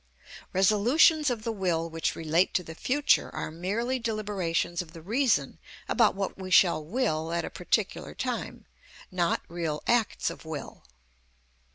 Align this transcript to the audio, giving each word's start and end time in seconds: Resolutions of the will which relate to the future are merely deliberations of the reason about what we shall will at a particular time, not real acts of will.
Resolutions 0.51 1.29
of 1.29 1.43
the 1.43 1.51
will 1.51 1.87
which 1.87 2.15
relate 2.15 2.55
to 2.55 2.63
the 2.63 2.73
future 2.73 3.29
are 3.35 3.51
merely 3.51 3.99
deliberations 3.99 4.81
of 4.81 4.93
the 4.93 5.01
reason 5.03 5.59
about 5.87 6.15
what 6.15 6.39
we 6.39 6.49
shall 6.49 6.83
will 6.83 7.31
at 7.31 7.45
a 7.45 7.51
particular 7.51 8.15
time, 8.15 8.65
not 9.11 9.43
real 9.47 9.83
acts 9.85 10.31
of 10.31 10.43
will. 10.43 10.83